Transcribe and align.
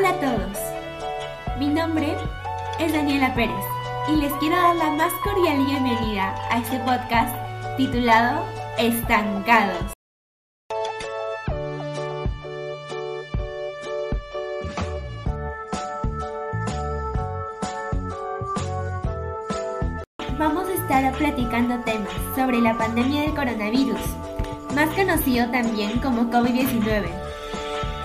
Hola 0.00 0.12
a 0.12 0.20
todos, 0.20 0.58
mi 1.58 1.68
nombre 1.68 2.16
es 2.78 2.90
Daniela 2.90 3.34
Pérez 3.34 3.52
y 4.08 4.16
les 4.16 4.32
quiero 4.36 4.56
dar 4.56 4.74
la 4.74 4.92
más 4.92 5.12
cordial 5.22 5.62
bienvenida 5.66 6.34
a 6.50 6.58
este 6.58 6.78
podcast 6.78 7.36
titulado 7.76 8.42
Estancados. 8.78 9.92
Vamos 20.38 20.66
a 20.66 20.72
estar 20.72 21.12
platicando 21.18 21.78
temas 21.80 22.08
sobre 22.34 22.62
la 22.62 22.78
pandemia 22.78 23.20
del 23.20 23.34
coronavirus, 23.34 24.00
más 24.74 24.88
conocido 24.96 25.50
también 25.50 26.00
como 26.00 26.30
COVID-19, 26.30 27.04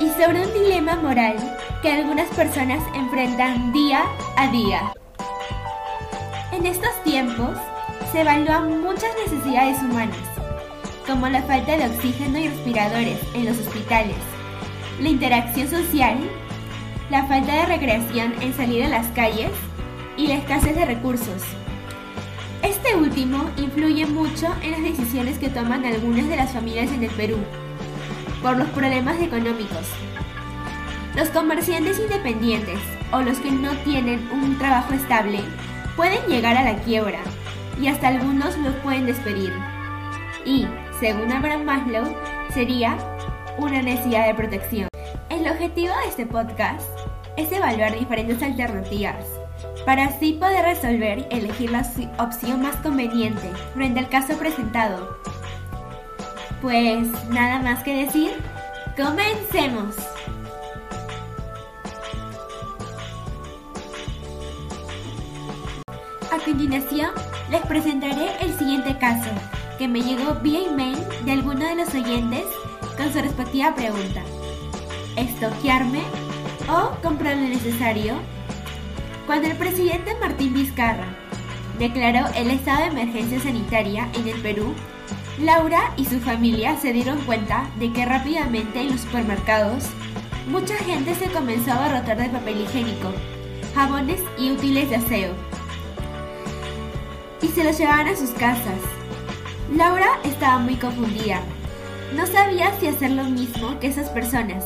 y 0.00 0.08
sobre 0.08 0.44
un 0.44 0.52
dilema 0.54 0.96
moral 0.96 1.36
que 1.84 1.92
algunas 1.92 2.30
personas 2.30 2.82
enfrentan 2.94 3.70
día 3.70 4.04
a 4.38 4.50
día. 4.50 4.94
En 6.50 6.64
estos 6.64 6.88
tiempos 7.02 7.58
se 8.10 8.22
evalúan 8.22 8.80
muchas 8.80 9.10
necesidades 9.22 9.82
humanas, 9.82 10.16
como 11.06 11.28
la 11.28 11.42
falta 11.42 11.76
de 11.76 11.84
oxígeno 11.84 12.38
y 12.38 12.48
respiradores 12.48 13.18
en 13.34 13.44
los 13.44 13.58
hospitales, 13.58 14.16
la 14.98 15.10
interacción 15.10 15.68
social, 15.68 16.16
la 17.10 17.26
falta 17.26 17.52
de 17.52 17.66
recreación 17.66 18.32
en 18.40 18.54
salir 18.54 18.84
a 18.84 18.88
las 18.88 19.08
calles 19.08 19.50
y 20.16 20.28
la 20.28 20.36
escasez 20.36 20.74
de 20.74 20.86
recursos. 20.86 21.42
Este 22.62 22.96
último 22.96 23.50
influye 23.58 24.06
mucho 24.06 24.46
en 24.62 24.70
las 24.70 24.82
decisiones 24.82 25.38
que 25.38 25.50
toman 25.50 25.84
algunas 25.84 26.30
de 26.30 26.36
las 26.36 26.50
familias 26.50 26.90
en 26.92 27.04
el 27.04 27.10
Perú, 27.10 27.36
por 28.40 28.56
los 28.56 28.68
problemas 28.68 29.20
económicos. 29.20 29.86
Los 31.16 31.28
comerciantes 31.28 32.00
independientes 32.00 32.80
o 33.12 33.20
los 33.20 33.38
que 33.38 33.52
no 33.52 33.70
tienen 33.84 34.28
un 34.32 34.58
trabajo 34.58 34.94
estable 34.94 35.38
pueden 35.94 36.20
llegar 36.26 36.56
a 36.56 36.64
la 36.64 36.76
quiebra 36.78 37.20
y 37.80 37.86
hasta 37.86 38.08
algunos 38.08 38.58
los 38.58 38.74
pueden 38.76 39.06
despedir. 39.06 39.52
Y, 40.44 40.66
según 40.98 41.30
Abraham 41.30 41.64
Maslow, 41.64 42.16
sería 42.52 42.98
una 43.58 43.80
necesidad 43.80 44.26
de 44.26 44.34
protección. 44.34 44.88
El 45.30 45.48
objetivo 45.48 45.94
de 46.02 46.08
este 46.08 46.26
podcast 46.26 46.82
es 47.36 47.50
evaluar 47.52 47.96
diferentes 47.96 48.42
alternativas 48.42 49.24
para 49.86 50.06
así 50.06 50.32
poder 50.32 50.64
resolver 50.64 51.28
y 51.30 51.36
elegir 51.36 51.70
la 51.70 51.86
opción 52.18 52.62
más 52.62 52.74
conveniente 52.76 53.48
frente 53.72 54.00
al 54.00 54.08
caso 54.08 54.36
presentado. 54.36 55.16
Pues 56.60 57.06
nada 57.28 57.60
más 57.60 57.84
que 57.84 58.04
decir, 58.04 58.32
comencemos. 58.96 59.94
Continuación, 66.44 67.10
les 67.50 67.62
presentaré 67.62 68.28
el 68.40 68.56
siguiente 68.58 68.96
caso, 68.98 69.30
que 69.78 69.88
me 69.88 70.02
llegó 70.02 70.34
vía 70.42 70.60
email 70.68 70.98
de 71.24 71.32
alguno 71.32 71.66
de 71.66 71.76
los 71.76 71.94
oyentes 71.94 72.44
con 72.96 73.12
su 73.12 73.20
respectiva 73.20 73.74
pregunta. 73.74 74.22
¿Estoquearme 75.16 76.02
o 76.68 77.00
comprar 77.02 77.36
lo 77.36 77.48
necesario? 77.48 78.14
Cuando 79.26 79.48
el 79.48 79.56
presidente 79.56 80.14
Martín 80.20 80.52
Vizcarra 80.52 81.16
declaró 81.78 82.26
el 82.36 82.50
estado 82.50 82.82
de 82.82 82.88
emergencia 82.88 83.40
sanitaria 83.40 84.08
en 84.14 84.28
el 84.28 84.40
Perú, 84.42 84.74
Laura 85.38 85.92
y 85.96 86.04
su 86.04 86.20
familia 86.20 86.76
se 86.76 86.92
dieron 86.92 87.18
cuenta 87.22 87.68
de 87.78 87.92
que 87.92 88.04
rápidamente 88.04 88.82
en 88.82 88.92
los 88.92 89.00
supermercados 89.00 89.86
mucha 90.46 90.76
gente 90.76 91.14
se 91.14 91.30
comenzó 91.30 91.72
a 91.72 91.86
abarrotar 91.86 92.18
de 92.18 92.28
papel 92.28 92.60
higiénico, 92.60 93.12
jabones 93.74 94.20
y 94.38 94.50
útiles 94.50 94.90
de 94.90 94.96
aseo. 94.96 95.53
Y 97.44 97.48
se 97.48 97.62
los 97.62 97.76
llevaban 97.76 98.08
a 98.08 98.16
sus 98.16 98.30
casas. 98.30 98.80
Laura 99.76 100.18
estaba 100.24 100.56
muy 100.58 100.76
confundida. 100.76 101.42
No 102.16 102.26
sabía 102.26 102.72
si 102.80 102.86
hacer 102.86 103.10
lo 103.10 103.24
mismo 103.24 103.78
que 103.80 103.88
esas 103.88 104.08
personas, 104.08 104.64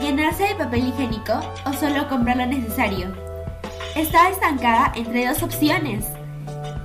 llenarse 0.00 0.44
de 0.44 0.54
papel 0.54 0.86
higiénico 0.86 1.40
o 1.66 1.72
solo 1.72 2.08
comprar 2.08 2.36
lo 2.36 2.46
necesario 2.46 3.08
estaba 3.96 4.28
estancada 4.28 4.92
entre 4.94 5.26
dos 5.26 5.42
opciones. 5.42 6.04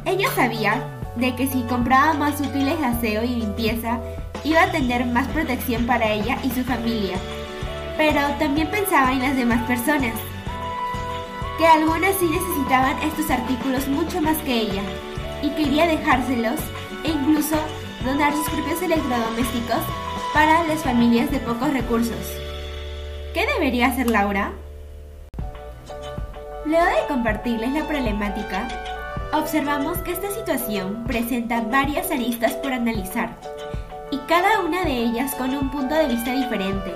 Ella 0.05 0.27
sabía 0.33 0.83
de 1.15 1.35
que 1.35 1.45
si 1.45 1.61
compraba 1.63 2.13
más 2.13 2.41
útiles 2.41 2.79
de 2.79 2.85
aseo 2.85 3.23
y 3.23 3.35
limpieza, 3.35 3.99
iba 4.43 4.63
a 4.63 4.71
tener 4.71 5.05
más 5.05 5.27
protección 5.27 5.85
para 5.85 6.11
ella 6.11 6.39
y 6.43 6.49
su 6.49 6.63
familia. 6.63 7.17
Pero 7.97 8.21
también 8.39 8.71
pensaba 8.71 9.13
en 9.13 9.19
las 9.19 9.35
demás 9.35 9.61
personas, 9.67 10.15
que 11.59 11.67
algunas 11.67 12.15
sí 12.15 12.25
necesitaban 12.25 12.97
estos 13.03 13.29
artículos 13.29 13.87
mucho 13.87 14.19
más 14.21 14.37
que 14.39 14.61
ella, 14.61 14.81
y 15.45 15.49
quería 15.49 15.85
dejárselos 15.85 16.59
e 17.03 17.09
incluso 17.09 17.55
donar 18.03 18.33
sus 18.33 18.49
propios 18.49 18.81
electrodomésticos 18.81 19.81
para 20.33 20.63
las 20.63 20.81
familias 20.83 21.29
de 21.29 21.39
pocos 21.39 21.71
recursos. 21.71 22.17
¿Qué 23.33 23.45
debería 23.45 23.87
hacer 23.87 24.09
Laura? 24.09 24.53
Luego 26.65 26.85
de 26.85 27.07
compartirles 27.07 27.71
la 27.73 27.87
problemática, 27.87 28.67
observamos 29.33 29.99
que 29.99 30.13
esta 30.13 30.31
situación 30.31 31.03
presenta 31.05 31.61
varias 31.61 32.09
aristas 32.09 32.53
por 32.53 32.73
analizar, 32.73 33.37
y 34.09 34.17
cada 34.27 34.61
una 34.61 34.83
de 34.83 34.97
ellas 34.97 35.35
con 35.35 35.55
un 35.55 35.69
punto 35.69 35.93
de 35.93 36.07
vista 36.07 36.31
diferente. 36.31 36.91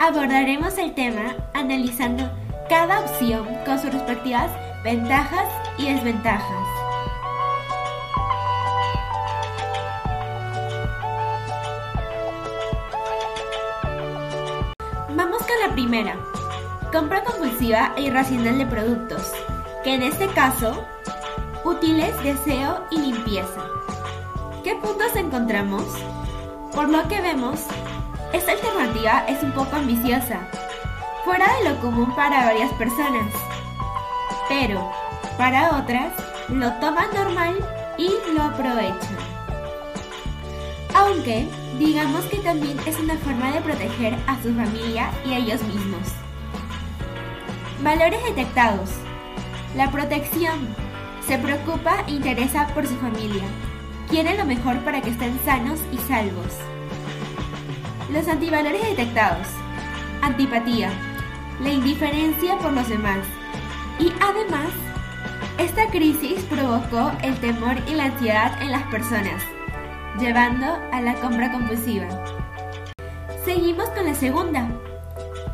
Abordaremos 0.00 0.78
el 0.78 0.94
tema 0.94 1.34
analizando 1.52 2.30
cada 2.70 3.00
opción 3.00 3.46
con 3.66 3.78
sus 3.78 3.92
respectivas 3.92 4.50
ventajas 4.82 5.48
y 5.76 5.92
desventajas. 5.92 6.83
Primera, 15.94 16.16
compra 16.90 17.22
compulsiva 17.22 17.92
e 17.96 18.02
irracional 18.02 18.58
de 18.58 18.66
productos, 18.66 19.30
que 19.84 19.94
en 19.94 20.02
este 20.02 20.26
caso, 20.26 20.84
útiles 21.62 22.20
de 22.24 22.32
aseo 22.32 22.84
y 22.90 22.98
limpieza. 22.98 23.62
¿Qué 24.64 24.74
puntos 24.74 25.14
encontramos? 25.14 25.84
Por 26.74 26.88
lo 26.88 27.06
que 27.06 27.20
vemos, 27.20 27.60
esta 28.32 28.52
alternativa 28.52 29.24
es 29.28 29.40
un 29.44 29.52
poco 29.52 29.76
ambiciosa, 29.76 30.40
fuera 31.24 31.46
de 31.58 31.70
lo 31.70 31.80
común 31.80 32.12
para 32.16 32.46
varias 32.46 32.72
personas, 32.72 33.32
pero 34.48 34.90
para 35.38 35.78
otras 35.78 36.12
lo 36.48 36.72
toman 36.80 37.14
normal 37.14 37.54
y 37.98 38.10
lo 38.34 38.42
aprovechan. 38.42 39.33
Aunque 40.94 41.48
digamos 41.78 42.24
que 42.26 42.38
también 42.38 42.78
es 42.86 42.98
una 42.98 43.16
forma 43.18 43.50
de 43.50 43.60
proteger 43.60 44.14
a 44.26 44.40
su 44.42 44.54
familia 44.54 45.10
y 45.26 45.32
a 45.32 45.38
ellos 45.38 45.62
mismos. 45.64 46.08
Valores 47.82 48.22
detectados. 48.22 48.90
La 49.76 49.90
protección. 49.90 50.74
Se 51.26 51.38
preocupa 51.38 52.04
e 52.06 52.12
interesa 52.12 52.68
por 52.68 52.86
su 52.86 52.94
familia. 52.96 53.42
Quiere 54.08 54.38
lo 54.38 54.44
mejor 54.44 54.78
para 54.84 55.00
que 55.00 55.10
estén 55.10 55.38
sanos 55.44 55.80
y 55.92 55.98
salvos. 55.98 56.54
Los 58.12 58.28
antivalores 58.28 58.82
detectados. 58.82 59.48
Antipatía. 60.22 60.90
La 61.60 61.70
indiferencia 61.70 62.56
por 62.58 62.72
los 62.72 62.88
demás. 62.88 63.20
Y 63.98 64.12
además, 64.20 64.70
esta 65.58 65.86
crisis 65.88 66.40
provocó 66.44 67.12
el 67.22 67.36
temor 67.38 67.76
y 67.88 67.94
la 67.94 68.06
ansiedad 68.06 68.60
en 68.60 68.72
las 68.72 68.82
personas, 68.84 69.42
llevando 70.18 70.66
a 70.92 71.00
la 71.00 71.14
compra 71.14 71.50
compulsiva. 71.50 72.06
Seguimos 73.44 73.88
con 73.90 74.06
la 74.06 74.14
segunda. 74.14 74.68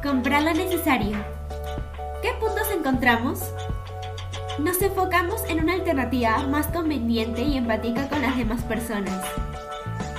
Comprar 0.03 0.43
lo 0.43 0.53
necesario. 0.53 1.17
¿Qué 2.23 2.33
puntos 2.39 2.71
encontramos? 2.71 3.53
Nos 4.59 4.81
enfocamos 4.83 5.43
en 5.49 5.61
una 5.61 5.75
alternativa 5.75 6.39
más 6.47 6.67
conveniente 6.67 7.43
y 7.43 7.57
empática 7.57 8.09
con 8.09 8.23
las 8.23 8.37
demás 8.37 8.62
personas. 8.62 9.25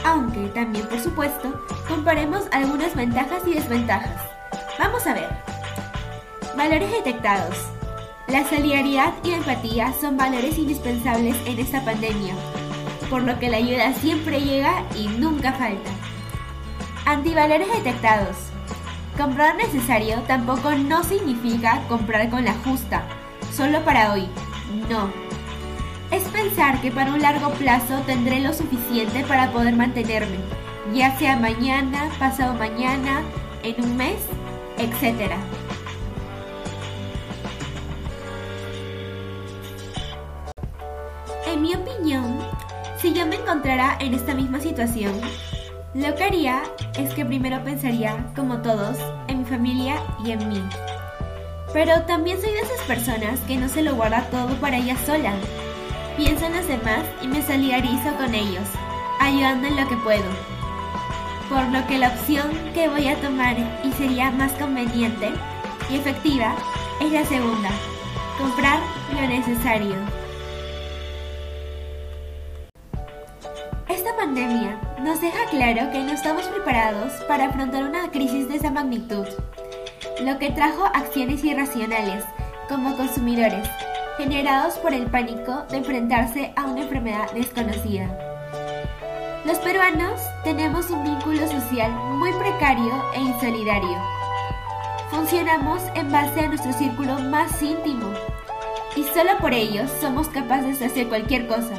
Aunque 0.03 0.47
también, 0.49 0.87
por 0.87 0.99
supuesto, 0.99 1.65
comparemos 1.87 2.45
algunas 2.51 2.95
ventajas 2.95 3.43
y 3.45 3.53
desventajas. 3.53 4.19
Vamos 4.79 5.05
a 5.05 5.13
ver. 5.13 5.29
Valores 6.57 6.91
detectados. 6.91 7.55
La 8.27 8.43
solidaridad 8.47 9.13
y 9.23 9.31
empatía 9.31 9.93
son 9.99 10.17
valores 10.17 10.57
indispensables 10.57 11.35
en 11.45 11.59
esta 11.59 11.83
pandemia, 11.83 12.33
por 13.11 13.23
lo 13.23 13.37
que 13.39 13.49
la 13.49 13.57
ayuda 13.57 13.93
siempre 13.93 14.39
llega 14.39 14.85
y 14.97 15.09
nunca 15.09 15.51
falta. 15.51 15.91
Antivalores 17.05 17.67
detectados. 17.67 18.37
Comprar 19.17 19.57
necesario 19.57 20.21
tampoco 20.21 20.71
no 20.71 21.03
significa 21.03 21.83
comprar 21.89 22.29
con 22.29 22.45
la 22.45 22.53
justa, 22.63 23.03
solo 23.53 23.83
para 23.83 24.13
hoy, 24.13 24.29
no. 24.89 25.11
Es 26.09 26.23
pensar 26.29 26.79
que 26.81 26.89
para 26.89 27.13
un 27.13 27.21
largo 27.21 27.51
plazo 27.51 27.99
tendré 28.05 28.39
lo 28.39 28.53
suficiente 28.53 29.25
para 29.25 29.51
poder 29.51 29.75
mantenerme, 29.75 30.37
ya 30.93 31.17
sea 31.17 31.35
mañana, 31.35 32.09
pasado 32.17 32.53
mañana, 32.53 33.23
en 33.63 33.83
un 33.83 33.97
mes, 33.97 34.21
etc. 34.77 35.33
En 41.45 41.61
mi 41.61 41.75
opinión, 41.75 42.30
si 43.01 43.13
yo 43.13 43.25
me 43.25 43.35
encontrara 43.35 43.97
en 43.99 44.13
esta 44.13 44.35
misma 44.35 44.59
situación, 44.59 45.19
lo 45.95 46.13
que 46.15 46.23
haría 46.23 46.61
es 46.95 47.13
que 47.15 47.25
primero 47.25 47.63
pensaría, 47.63 48.27
como 48.35 48.61
todos, 48.61 48.95
en 49.27 49.39
mi 49.39 49.45
familia 49.45 49.95
y 50.23 50.31
en 50.31 50.47
mí. 50.47 50.61
Pero 51.73 52.03
también 52.03 52.39
soy 52.39 52.51
de 52.51 52.59
esas 52.59 52.81
personas 52.81 53.39
que 53.41 53.57
no 53.57 53.67
se 53.69 53.81
lo 53.81 53.95
guarda 53.95 54.27
todo 54.29 54.53
para 54.57 54.77
ella 54.77 54.95
sola. 55.05 55.33
Pienso 56.15 56.45
en 56.45 56.55
los 56.55 56.67
demás 56.67 57.03
y 57.23 57.27
me 57.27 57.41
solidarizo 57.41 58.15
con 58.17 58.35
ellos, 58.35 58.67
ayudando 59.19 59.67
en 59.67 59.77
lo 59.77 59.87
que 59.87 59.97
puedo. 59.97 60.29
Por 61.49 61.67
lo 61.69 61.85
que 61.87 61.97
la 61.97 62.09
opción 62.09 62.51
que 62.75 62.87
voy 62.87 63.07
a 63.07 63.19
tomar 63.19 63.57
y 63.83 63.91
sería 63.93 64.29
más 64.29 64.51
conveniente 64.53 65.31
y 65.89 65.95
efectiva 65.95 66.55
es 67.01 67.11
la 67.11 67.25
segunda, 67.25 67.71
comprar 68.37 68.79
lo 69.13 69.27
necesario. 69.27 70.20
Esta 73.91 74.15
pandemia 74.15 74.79
nos 75.03 75.19
deja 75.19 75.45
claro 75.49 75.91
que 75.91 75.99
no 75.99 76.13
estamos 76.13 76.45
preparados 76.45 77.11
para 77.27 77.47
afrontar 77.47 77.83
una 77.83 78.09
crisis 78.09 78.47
de 78.47 78.55
esa 78.55 78.71
magnitud, 78.71 79.27
lo 80.23 80.39
que 80.39 80.49
trajo 80.49 80.85
acciones 80.85 81.43
irracionales 81.43 82.23
como 82.69 82.95
consumidores, 82.95 83.67
generados 84.15 84.75
por 84.75 84.93
el 84.93 85.07
pánico 85.07 85.65
de 85.69 85.79
enfrentarse 85.79 86.53
a 86.55 86.67
una 86.67 86.83
enfermedad 86.83 87.33
desconocida. 87.33 88.07
Los 89.43 89.59
peruanos 89.59 90.21
tenemos 90.45 90.89
un 90.89 91.03
vínculo 91.03 91.45
social 91.49 91.91
muy 91.91 92.31
precario 92.31 92.93
e 93.13 93.19
insolidario. 93.19 93.97
Funcionamos 95.09 95.81
en 95.95 96.09
base 96.09 96.39
a 96.39 96.47
nuestro 96.47 96.71
círculo 96.71 97.19
más 97.19 97.61
íntimo 97.61 98.13
y 98.95 99.03
solo 99.03 99.37
por 99.41 99.53
ello 99.53 99.83
somos 99.99 100.29
capaces 100.29 100.79
de 100.79 100.85
hacer 100.85 101.09
cualquier 101.09 101.45
cosa. 101.47 101.75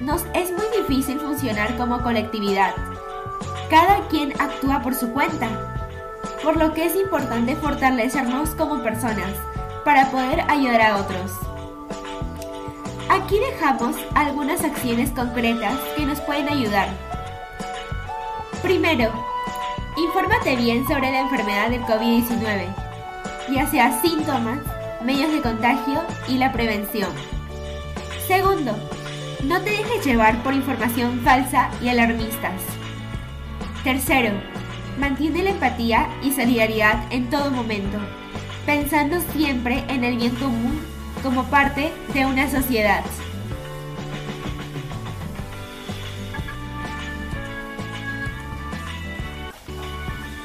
Nos 0.00 0.24
es 0.34 0.50
muy 0.50 0.66
difícil 0.76 1.20
funcionar 1.20 1.76
como 1.76 2.02
colectividad. 2.02 2.74
Cada 3.70 4.06
quien 4.08 4.32
actúa 4.40 4.82
por 4.82 4.94
su 4.94 5.12
cuenta, 5.12 5.48
por 6.42 6.56
lo 6.56 6.74
que 6.74 6.86
es 6.86 6.96
importante 6.96 7.54
fortalecernos 7.54 8.50
como 8.50 8.82
personas 8.82 9.30
para 9.84 10.10
poder 10.10 10.40
ayudar 10.48 10.82
a 10.82 10.96
otros. 10.98 11.30
Aquí 13.08 13.38
dejamos 13.38 13.94
algunas 14.14 14.64
acciones 14.64 15.10
concretas 15.10 15.78
que 15.96 16.06
nos 16.06 16.20
pueden 16.22 16.48
ayudar. 16.48 16.88
Primero, 18.62 19.12
infórmate 19.96 20.56
bien 20.56 20.86
sobre 20.88 21.12
la 21.12 21.20
enfermedad 21.20 21.70
del 21.70 21.82
COVID-19, 21.82 22.74
ya 23.50 23.66
sea 23.70 24.00
síntomas, 24.00 24.58
medios 25.04 25.30
de 25.32 25.40
contagio 25.40 26.02
y 26.26 26.38
la 26.38 26.52
prevención. 26.52 27.10
Segundo, 28.26 28.74
no 29.48 29.60
te 29.60 29.70
dejes 29.70 30.04
llevar 30.04 30.42
por 30.42 30.54
información 30.54 31.20
falsa 31.20 31.68
y 31.82 31.88
alarmistas. 31.88 32.62
Tercero, 33.82 34.30
mantiene 34.98 35.42
la 35.42 35.50
empatía 35.50 36.08
y 36.22 36.32
solidaridad 36.32 37.04
en 37.12 37.28
todo 37.28 37.50
momento, 37.50 37.98
pensando 38.64 39.20
siempre 39.32 39.84
en 39.88 40.04
el 40.04 40.16
bien 40.16 40.34
común 40.36 40.80
como 41.22 41.44
parte 41.44 41.92
de 42.14 42.26
una 42.26 42.50
sociedad. 42.50 43.04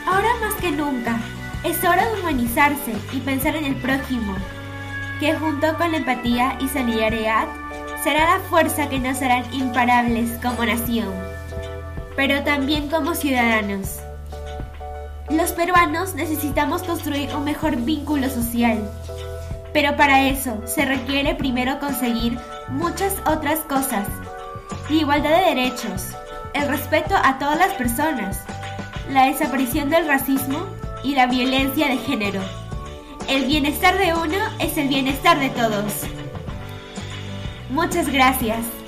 Ahora 0.06 0.30
más 0.42 0.56
que 0.56 0.72
nunca, 0.72 1.20
es 1.64 1.84
hora 1.84 2.10
de 2.10 2.20
humanizarse 2.20 2.94
y 3.14 3.20
pensar 3.20 3.56
en 3.56 3.66
el 3.66 3.76
prójimo, 3.76 4.36
que 5.20 5.36
junto 5.36 5.78
con 5.78 5.92
la 5.92 5.98
empatía 5.98 6.58
y 6.60 6.68
solidaridad 6.68 7.48
será 8.04 8.38
la 8.38 8.40
fuerza 8.50 8.88
que 8.90 9.00
nos 9.00 9.22
harán 9.22 9.54
imparables 9.54 10.30
como 10.42 10.66
nación, 10.66 11.14
pero 12.16 12.44
también 12.44 12.90
como 12.90 13.14
ciudadanos. 13.14 13.98
Los 15.30 15.52
peruanos 15.52 16.16
necesitamos 16.16 16.84
construir 16.84 17.36
un 17.36 17.44
mejor 17.44 17.76
vínculo 17.76 18.30
social, 18.30 18.90
pero 19.74 19.96
para 19.96 20.24
eso 20.24 20.62
se 20.66 20.86
requiere 20.86 21.36
primero 21.36 21.80
conseguir 21.80 22.40
muchas 22.70 23.14
otras 23.26 23.60
cosas. 23.60 24.08
Igualdad 24.90 25.38
de 25.38 25.56
derechos, 25.56 26.08
el 26.54 26.68
respeto 26.68 27.16
a 27.16 27.38
todas 27.38 27.60
las 27.60 27.74
personas, 27.74 28.40
la 29.12 29.26
desaparición 29.26 29.90
del 29.90 30.08
racismo 30.08 30.66
y 31.04 31.16
la 31.16 31.28
violencia 31.28 31.88
de 31.88 31.98
género. 31.98 32.42
El 33.28 33.46
bienestar 33.46 33.98
de 33.98 34.14
uno 34.14 34.38
es 34.60 34.78
el 34.78 34.88
bienestar 34.88 35.40
de 35.40 35.50
todos. 35.50 36.06
Muchas 37.70 38.12
gracias. 38.12 38.79